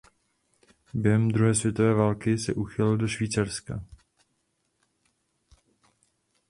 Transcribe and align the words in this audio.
Během 0.93 1.31
druhé 1.31 1.55
světové 1.55 1.93
války 1.93 2.37
se 2.37 2.53
uchýlil 2.53 2.97
do 2.97 3.07
Švýcarska. 3.07 3.85